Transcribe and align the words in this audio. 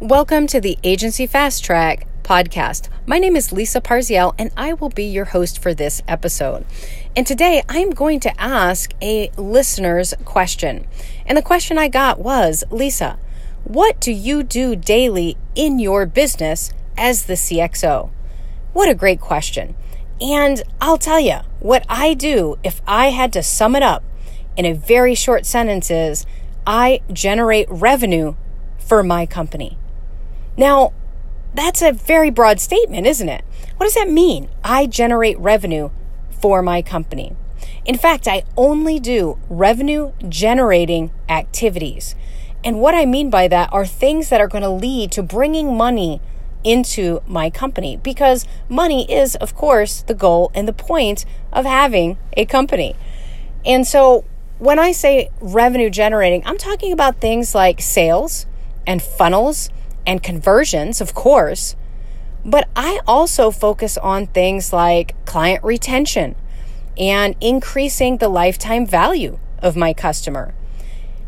Welcome 0.00 0.46
to 0.48 0.60
the 0.60 0.78
Agency 0.84 1.26
Fast 1.26 1.64
Track 1.64 2.06
podcast. 2.22 2.88
My 3.04 3.18
name 3.18 3.34
is 3.34 3.50
Lisa 3.50 3.80
Parziale, 3.80 4.32
and 4.38 4.52
I 4.56 4.74
will 4.74 4.90
be 4.90 5.02
your 5.02 5.24
host 5.24 5.60
for 5.60 5.74
this 5.74 6.02
episode. 6.06 6.64
And 7.16 7.26
today 7.26 7.64
I'm 7.68 7.90
going 7.90 8.20
to 8.20 8.40
ask 8.40 8.92
a 9.02 9.32
listener's 9.36 10.14
question. 10.24 10.86
And 11.26 11.36
the 11.36 11.42
question 11.42 11.78
I 11.78 11.88
got 11.88 12.20
was 12.20 12.62
Lisa, 12.70 13.18
what 13.64 14.00
do 14.00 14.12
you 14.12 14.44
do 14.44 14.76
daily 14.76 15.36
in 15.56 15.80
your 15.80 16.06
business 16.06 16.72
as 16.96 17.24
the 17.24 17.34
CXO? 17.34 18.10
What 18.74 18.88
a 18.88 18.94
great 18.94 19.20
question. 19.20 19.74
And 20.20 20.62
I'll 20.80 20.98
tell 20.98 21.18
you, 21.18 21.38
what 21.58 21.84
I 21.88 22.14
do, 22.14 22.56
if 22.62 22.80
I 22.86 23.10
had 23.10 23.32
to 23.32 23.42
sum 23.42 23.74
it 23.74 23.82
up 23.82 24.04
in 24.56 24.64
a 24.64 24.74
very 24.74 25.16
short 25.16 25.44
sentence, 25.44 25.90
is 25.90 26.24
I 26.64 27.00
generate 27.12 27.66
revenue 27.68 28.36
for 28.78 29.02
my 29.02 29.26
company. 29.26 29.76
Now, 30.58 30.92
that's 31.54 31.80
a 31.80 31.92
very 31.92 32.30
broad 32.30 32.58
statement, 32.60 33.06
isn't 33.06 33.28
it? 33.28 33.44
What 33.76 33.86
does 33.86 33.94
that 33.94 34.10
mean? 34.10 34.48
I 34.64 34.86
generate 34.86 35.38
revenue 35.38 35.90
for 36.30 36.62
my 36.62 36.82
company. 36.82 37.36
In 37.84 37.96
fact, 37.96 38.26
I 38.26 38.42
only 38.56 38.98
do 38.98 39.38
revenue 39.48 40.12
generating 40.28 41.12
activities. 41.28 42.16
And 42.64 42.80
what 42.80 42.94
I 42.94 43.06
mean 43.06 43.30
by 43.30 43.46
that 43.48 43.72
are 43.72 43.86
things 43.86 44.30
that 44.30 44.40
are 44.40 44.48
going 44.48 44.62
to 44.62 44.68
lead 44.68 45.12
to 45.12 45.22
bringing 45.22 45.76
money 45.76 46.20
into 46.64 47.22
my 47.24 47.50
company 47.50 47.96
because 47.96 48.44
money 48.68 49.10
is, 49.10 49.36
of 49.36 49.54
course, 49.54 50.02
the 50.02 50.14
goal 50.14 50.50
and 50.54 50.66
the 50.66 50.72
point 50.72 51.24
of 51.52 51.64
having 51.64 52.18
a 52.36 52.44
company. 52.44 52.96
And 53.64 53.86
so 53.86 54.24
when 54.58 54.80
I 54.80 54.90
say 54.90 55.30
revenue 55.40 55.88
generating, 55.88 56.44
I'm 56.44 56.58
talking 56.58 56.92
about 56.92 57.20
things 57.20 57.54
like 57.54 57.80
sales 57.80 58.46
and 58.88 59.00
funnels 59.00 59.70
and 60.08 60.22
conversions, 60.22 61.02
of 61.02 61.12
course. 61.12 61.76
But 62.42 62.66
I 62.74 63.00
also 63.06 63.50
focus 63.50 63.98
on 63.98 64.26
things 64.26 64.72
like 64.72 65.14
client 65.26 65.62
retention 65.62 66.34
and 66.96 67.36
increasing 67.42 68.16
the 68.16 68.30
lifetime 68.30 68.86
value 68.86 69.38
of 69.58 69.76
my 69.76 69.92
customer. 69.92 70.54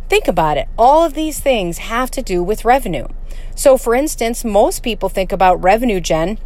Think 0.09 0.27
about 0.27 0.57
it. 0.57 0.67
All 0.79 1.05
of 1.05 1.13
these 1.13 1.41
things 1.41 1.79
have 1.79 2.11
to 2.13 2.23
do 2.23 2.43
with 2.43 2.65
revenue. 2.65 3.07
So, 3.55 3.77
for 3.77 3.95
instance, 3.95 4.47
most 4.47 4.83
people 4.83 5.11
think 5.11 5.31
about 5.31 5.63
revenue 5.63 6.01
gen 6.01 6.39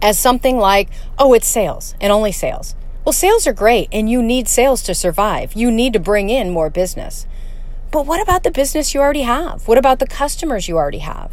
as 0.00 0.18
something 0.18 0.56
like, 0.56 0.88
oh, 1.18 1.34
it's 1.34 1.46
sales 1.46 1.94
and 2.00 2.10
only 2.10 2.32
sales. 2.32 2.74
Well, 3.04 3.12
sales 3.12 3.46
are 3.46 3.52
great 3.52 3.90
and 3.92 4.08
you 4.08 4.22
need 4.22 4.48
sales 4.48 4.82
to 4.84 4.94
survive. 4.94 5.52
You 5.52 5.70
need 5.70 5.92
to 5.92 6.00
bring 6.00 6.30
in 6.30 6.48
more 6.48 6.70
business. 6.70 7.26
But 7.94 8.06
what 8.06 8.20
about 8.20 8.42
the 8.42 8.50
business 8.50 8.92
you 8.92 8.98
already 8.98 9.22
have? 9.22 9.68
What 9.68 9.78
about 9.78 10.00
the 10.00 10.08
customers 10.08 10.66
you 10.66 10.76
already 10.76 10.98
have? 10.98 11.30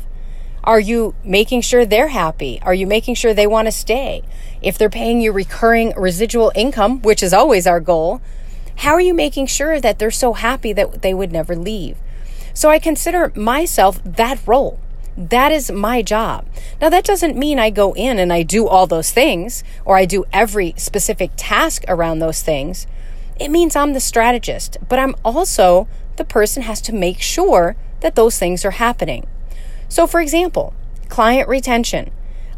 Are 0.64 0.80
you 0.80 1.16
making 1.23 1.62
sure 1.62 1.88
they're 1.88 2.09
happy? 2.09 2.59
Are 2.62 2.76
you 2.76 2.86
making 2.86 3.16
sure 3.16 3.34
they 3.34 3.48
want 3.48 3.66
to 3.66 3.72
stay? 3.72 4.22
If 4.62 4.78
they're 4.78 4.88
paying 4.88 5.22
you 5.22 5.31
recurring 5.31 5.92
residual 5.98 6.52
income, 6.53 7.02
which 7.02 7.23
is 7.23 7.34
always 7.34 7.66
our 7.66 7.80
goal, 7.80 8.22
how 8.76 8.92
are 8.92 9.02
you 9.02 9.16
making 9.16 9.48
sure 9.48 9.81
that 9.81 9.98
they're 9.98 10.12
so 10.12 10.34
happy 10.34 10.72
that 10.72 11.02
they 11.02 11.16
would 11.16 11.31
never 11.31 11.56
leave? 11.56 11.98
So 12.53 12.70
I 12.70 12.78
consider 12.78 13.31
myself 13.36 14.00
that 14.03 14.40
role. 14.46 14.80
That 15.18 15.52
is 15.52 15.72
my 15.72 16.03
job. 16.03 16.46
Now, 16.80 16.90
that 16.90 17.06
doesn't 17.06 17.36
mean 17.36 17.58
I 17.58 17.72
go 17.72 17.94
in 17.94 18.20
and 18.20 18.31
I 18.31 18.44
do 18.44 18.68
all 18.68 18.86
those 18.86 19.09
things 19.09 19.64
or 19.84 19.98
I 19.98 20.06
do 20.06 20.25
every 20.31 20.75
specific 20.78 21.31
task 21.36 21.84
around 21.88 22.20
those 22.20 22.44
things. 22.44 22.86
It 23.40 23.50
means 23.50 23.75
I'm 23.75 23.94
the 23.94 24.00
strategist, 24.00 24.78
but 24.88 25.00
I'm 25.00 25.16
also 25.25 25.88
the 26.17 26.26
person 26.26 26.64
has 26.64 26.81
to 26.81 26.94
make 26.94 27.20
sure 27.20 27.76
that 28.02 28.16
those 28.16 28.38
things 28.38 28.66
are 28.66 28.72
happening. 28.72 29.28
So, 29.88 30.08
for 30.08 30.22
example, 30.22 30.73
client 31.09 31.48
retention. 31.48 32.12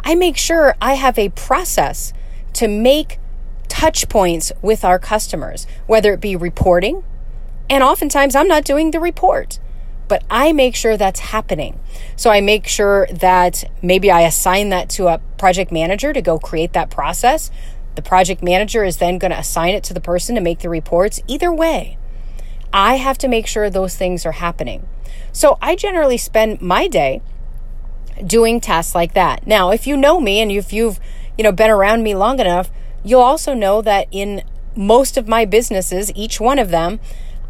I 0.03 0.15
make 0.15 0.37
sure 0.37 0.75
I 0.81 0.93
have 0.93 1.17
a 1.17 1.29
process 1.29 2.13
to 2.53 2.67
make 2.67 3.19
touch 3.67 4.07
points 4.09 4.51
with 4.61 4.85
our 4.85 4.99
customers, 4.99 5.65
whether 5.87 6.13
it 6.13 6.21
be 6.21 6.35
reporting, 6.35 7.03
and 7.69 7.83
oftentimes 7.83 8.35
I'm 8.35 8.47
not 8.47 8.65
doing 8.65 8.91
the 8.91 8.99
report, 8.99 9.59
but 10.07 10.23
I 10.29 10.51
make 10.51 10.75
sure 10.75 10.97
that's 10.97 11.19
happening. 11.19 11.79
So 12.15 12.29
I 12.29 12.41
make 12.41 12.67
sure 12.67 13.07
that 13.11 13.63
maybe 13.81 14.11
I 14.11 14.21
assign 14.21 14.69
that 14.69 14.89
to 14.91 15.07
a 15.07 15.19
project 15.37 15.71
manager 15.71 16.13
to 16.13 16.21
go 16.21 16.37
create 16.37 16.73
that 16.73 16.89
process. 16.89 17.49
The 17.95 18.01
project 18.01 18.43
manager 18.43 18.83
is 18.83 18.97
then 18.97 19.17
going 19.17 19.31
to 19.31 19.39
assign 19.39 19.73
it 19.73 19.83
to 19.85 19.93
the 19.93 20.01
person 20.01 20.35
to 20.35 20.41
make 20.41 20.59
the 20.59 20.69
reports. 20.69 21.21
Either 21.27 21.51
way, 21.51 21.97
I 22.73 22.95
have 22.95 23.19
to 23.19 23.27
make 23.27 23.45
sure 23.45 23.69
those 23.69 23.95
things 23.95 24.25
are 24.25 24.33
happening. 24.33 24.87
So 25.31 25.57
I 25.61 25.75
generally 25.75 26.17
spend 26.17 26.61
my 26.61 26.87
day 26.87 27.21
doing 28.25 28.59
tasks 28.59 28.95
like 28.95 29.13
that. 29.13 29.45
Now, 29.45 29.71
if 29.71 29.85
you 29.85 29.95
know 29.95 30.19
me 30.19 30.39
and 30.39 30.51
if 30.51 30.73
you've, 30.73 30.99
you 31.37 31.43
know, 31.43 31.51
been 31.51 31.69
around 31.69 32.03
me 32.03 32.15
long 32.15 32.39
enough, 32.39 32.71
you'll 33.03 33.21
also 33.21 33.53
know 33.53 33.81
that 33.83 34.07
in 34.11 34.43
most 34.75 35.17
of 35.17 35.27
my 35.27 35.45
businesses, 35.45 36.11
each 36.15 36.39
one 36.39 36.57
of 36.57 36.69
them, 36.69 36.99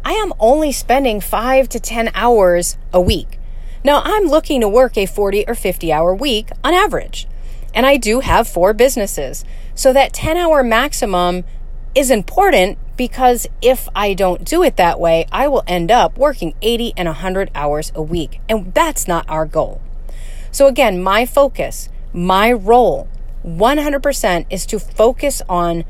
I 0.04 0.12
am 0.12 0.34
only 0.38 0.72
spending 0.72 1.20
5 1.20 1.68
to 1.70 1.80
10 1.80 2.10
hours 2.14 2.76
a 2.92 3.00
week. 3.00 3.38
Now, 3.82 4.02
I'm 4.04 4.26
looking 4.26 4.60
to 4.60 4.68
work 4.68 4.96
a 4.96 5.06
40 5.06 5.46
or 5.48 5.54
50 5.54 5.92
hour 5.92 6.14
week 6.14 6.50
on 6.62 6.74
average. 6.74 7.26
And 7.74 7.86
I 7.86 7.96
do 7.96 8.20
have 8.20 8.46
four 8.46 8.72
businesses. 8.72 9.44
So 9.74 9.92
that 9.92 10.12
10 10.12 10.36
hour 10.36 10.62
maximum 10.62 11.44
is 11.94 12.10
important 12.10 12.78
because 12.96 13.46
if 13.62 13.88
I 13.94 14.14
don't 14.14 14.44
do 14.44 14.62
it 14.62 14.76
that 14.76 15.00
way, 15.00 15.26
I 15.32 15.48
will 15.48 15.62
end 15.66 15.90
up 15.90 16.16
working 16.16 16.54
80 16.62 16.92
and 16.96 17.06
100 17.08 17.50
hours 17.54 17.92
a 17.94 18.02
week. 18.02 18.40
And 18.48 18.72
that's 18.74 19.08
not 19.08 19.28
our 19.28 19.46
goal. 19.46 19.80
So, 20.50 20.66
again, 20.66 21.02
my 21.02 21.26
focus, 21.26 21.88
my 22.12 22.52
role, 22.52 23.08
100% 23.44 24.46
is 24.50 24.66
to 24.66 24.78
focus 24.78 25.42
on 25.48 25.84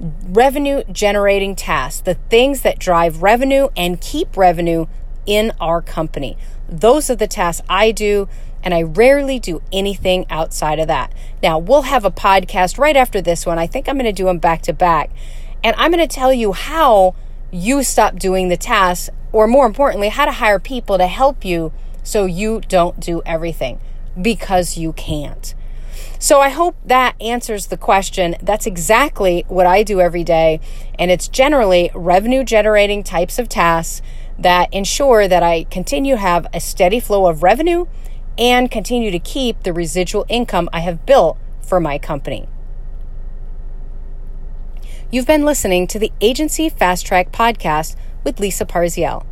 revenue 0.00 0.82
generating 0.90 1.54
tasks, 1.54 2.00
the 2.00 2.14
things 2.14 2.62
that 2.62 2.78
drive 2.78 3.22
revenue 3.22 3.68
and 3.76 4.00
keep 4.00 4.36
revenue 4.36 4.86
in 5.26 5.52
our 5.60 5.82
company. 5.82 6.38
Those 6.68 7.10
are 7.10 7.16
the 7.16 7.26
tasks 7.26 7.66
I 7.68 7.90
do, 7.90 8.28
and 8.62 8.74
I 8.74 8.82
rarely 8.82 9.38
do 9.38 9.62
anything 9.72 10.26
outside 10.30 10.78
of 10.78 10.88
that. 10.88 11.12
Now, 11.42 11.58
we'll 11.58 11.82
have 11.82 12.04
a 12.04 12.10
podcast 12.10 12.78
right 12.78 12.96
after 12.96 13.20
this 13.20 13.46
one. 13.46 13.58
I 13.58 13.66
think 13.66 13.88
I'm 13.88 13.96
going 13.96 14.04
to 14.04 14.12
do 14.12 14.26
them 14.26 14.38
back 14.38 14.62
to 14.62 14.72
back 14.72 15.10
and 15.62 15.76
I'm 15.76 15.92
going 15.92 16.06
to 16.06 16.12
tell 16.12 16.32
you 16.32 16.52
how 16.52 17.14
you 17.50 17.82
stop 17.82 18.16
doing 18.16 18.48
the 18.48 18.56
tasks, 18.56 19.10
or 19.32 19.46
more 19.46 19.66
importantly, 19.66 20.08
how 20.08 20.24
to 20.24 20.32
hire 20.32 20.58
people 20.58 20.98
to 20.98 21.06
help 21.06 21.44
you 21.44 21.72
so 22.02 22.24
you 22.24 22.60
don't 22.68 23.00
do 23.00 23.22
everything 23.26 23.80
because 24.20 24.78
you 24.78 24.92
can't. 24.92 25.54
So 26.18 26.40
I 26.40 26.50
hope 26.50 26.76
that 26.84 27.14
answers 27.20 27.66
the 27.66 27.76
question. 27.76 28.36
That's 28.42 28.66
exactly 28.66 29.44
what 29.48 29.66
I 29.66 29.82
do 29.82 30.00
every 30.00 30.24
day. 30.24 30.60
And 30.98 31.10
it's 31.10 31.28
generally 31.28 31.90
revenue 31.94 32.44
generating 32.44 33.02
types 33.02 33.38
of 33.38 33.48
tasks 33.48 34.02
that 34.38 34.72
ensure 34.72 35.28
that 35.28 35.42
I 35.42 35.64
continue 35.64 36.14
to 36.14 36.20
have 36.20 36.46
a 36.52 36.60
steady 36.60 37.00
flow 37.00 37.26
of 37.26 37.42
revenue 37.42 37.86
and 38.38 38.70
continue 38.70 39.10
to 39.10 39.18
keep 39.18 39.62
the 39.62 39.72
residual 39.72 40.26
income 40.28 40.68
I 40.72 40.80
have 40.80 41.06
built 41.06 41.38
for 41.60 41.80
my 41.80 41.98
company. 41.98 42.48
You've 45.10 45.26
been 45.26 45.44
listening 45.44 45.86
to 45.88 45.98
the 45.98 46.12
Agency 46.20 46.68
Fast 46.68 47.04
Track 47.04 47.32
podcast 47.32 47.96
with 48.22 48.38
Lisa 48.38 48.64
Parziale. 48.64 49.26